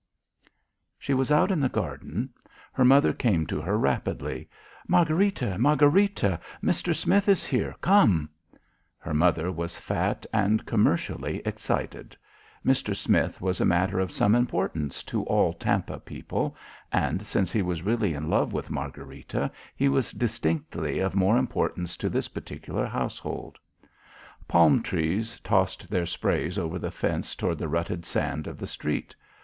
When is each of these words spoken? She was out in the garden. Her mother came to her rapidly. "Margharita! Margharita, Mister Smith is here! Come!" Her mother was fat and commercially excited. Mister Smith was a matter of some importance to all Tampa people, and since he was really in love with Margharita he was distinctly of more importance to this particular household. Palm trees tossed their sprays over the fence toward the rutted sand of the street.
She 0.97 1.13
was 1.13 1.31
out 1.31 1.51
in 1.51 1.59
the 1.59 1.69
garden. 1.69 2.31
Her 2.73 2.83
mother 2.83 3.13
came 3.13 3.45
to 3.45 3.61
her 3.61 3.77
rapidly. 3.77 4.49
"Margharita! 4.87 5.59
Margharita, 5.59 6.39
Mister 6.59 6.91
Smith 6.91 7.29
is 7.29 7.45
here! 7.45 7.75
Come!" 7.81 8.27
Her 8.97 9.13
mother 9.13 9.51
was 9.51 9.77
fat 9.77 10.25
and 10.33 10.65
commercially 10.65 11.43
excited. 11.45 12.17
Mister 12.63 12.95
Smith 12.95 13.41
was 13.41 13.61
a 13.61 13.63
matter 13.65 13.99
of 13.99 14.11
some 14.11 14.33
importance 14.33 15.03
to 15.03 15.21
all 15.25 15.53
Tampa 15.53 15.99
people, 15.99 16.55
and 16.91 17.23
since 17.23 17.51
he 17.51 17.61
was 17.61 17.83
really 17.83 18.15
in 18.15 18.27
love 18.27 18.53
with 18.53 18.71
Margharita 18.71 19.51
he 19.75 19.87
was 19.87 20.13
distinctly 20.13 20.97
of 20.97 21.13
more 21.13 21.37
importance 21.37 21.95
to 21.97 22.09
this 22.09 22.27
particular 22.27 22.87
household. 22.87 23.59
Palm 24.47 24.81
trees 24.81 25.39
tossed 25.41 25.91
their 25.91 26.07
sprays 26.07 26.57
over 26.57 26.79
the 26.79 26.89
fence 26.89 27.35
toward 27.35 27.59
the 27.59 27.67
rutted 27.69 28.03
sand 28.03 28.47
of 28.47 28.57
the 28.57 28.65
street. 28.65 29.15